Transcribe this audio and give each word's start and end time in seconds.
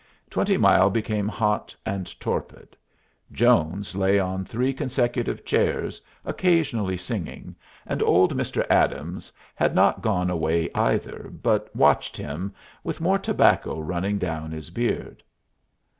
Twenty 0.31 0.57
Mile 0.57 0.89
became 0.89 1.27
hot 1.27 1.75
and 1.85 2.19
torpid. 2.19 2.75
Jones 3.31 3.93
lay 3.95 4.17
on 4.17 4.43
three 4.43 4.73
consecutive 4.73 5.45
chairs, 5.45 6.01
occasionally 6.25 6.97
singing, 6.97 7.55
and 7.85 8.01
old 8.01 8.35
Mr. 8.35 8.65
Adams 8.71 9.31
had 9.53 9.75
not 9.75 10.01
gone 10.01 10.31
away 10.31 10.69
either, 10.73 11.29
but 11.43 11.69
watched 11.75 12.17
him, 12.17 12.51
with 12.83 12.99
more 12.99 13.19
tobacco 13.19 13.79
running 13.79 14.17
down 14.17 14.49
his 14.49 14.71
beard. 14.71 15.21